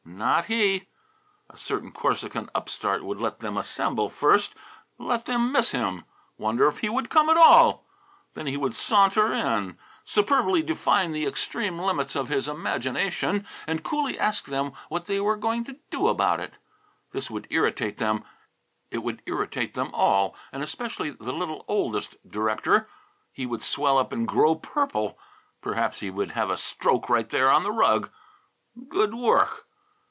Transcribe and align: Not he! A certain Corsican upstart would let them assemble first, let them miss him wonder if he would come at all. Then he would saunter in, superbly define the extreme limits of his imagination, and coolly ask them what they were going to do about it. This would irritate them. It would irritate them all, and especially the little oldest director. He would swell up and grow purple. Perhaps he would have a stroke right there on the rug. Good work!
Not 0.03 0.45
he! 0.47 0.87
A 1.49 1.57
certain 1.57 1.91
Corsican 1.91 2.49
upstart 2.53 3.03
would 3.03 3.17
let 3.19 3.39
them 3.39 3.57
assemble 3.57 4.07
first, 4.09 4.53
let 4.99 5.25
them 5.25 5.51
miss 5.51 5.71
him 5.71 6.03
wonder 6.37 6.67
if 6.67 6.79
he 6.79 6.89
would 6.89 7.09
come 7.09 7.29
at 7.29 7.37
all. 7.37 7.87
Then 8.35 8.45
he 8.45 8.57
would 8.57 8.75
saunter 8.75 9.33
in, 9.33 9.79
superbly 10.03 10.61
define 10.61 11.11
the 11.11 11.25
extreme 11.25 11.79
limits 11.79 12.15
of 12.15 12.29
his 12.29 12.47
imagination, 12.47 13.47
and 13.65 13.83
coolly 13.83 14.19
ask 14.19 14.45
them 14.45 14.73
what 14.89 15.05
they 15.07 15.19
were 15.19 15.37
going 15.37 15.63
to 15.63 15.77
do 15.89 16.07
about 16.07 16.39
it. 16.39 16.53
This 17.13 17.31
would 17.31 17.47
irritate 17.49 17.97
them. 17.97 18.23
It 18.91 18.99
would 18.99 19.23
irritate 19.25 19.73
them 19.73 19.89
all, 19.93 20.35
and 20.51 20.61
especially 20.61 21.09
the 21.09 21.33
little 21.33 21.65
oldest 21.67 22.17
director. 22.29 22.87
He 23.31 23.47
would 23.47 23.63
swell 23.63 23.97
up 23.97 24.11
and 24.11 24.27
grow 24.27 24.53
purple. 24.55 25.17
Perhaps 25.61 25.99
he 26.01 26.11
would 26.11 26.31
have 26.31 26.49
a 26.51 26.57
stroke 26.57 27.09
right 27.09 27.29
there 27.29 27.49
on 27.49 27.63
the 27.63 27.71
rug. 27.71 28.11
Good 28.89 29.15
work! 29.15 29.65